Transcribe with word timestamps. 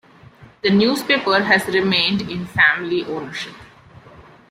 The 0.63 0.71
newspaper 0.71 1.43
has 1.43 1.67
remained 1.67 2.23
in 2.23 2.47
family 2.47 3.05
ownership. 3.05 3.53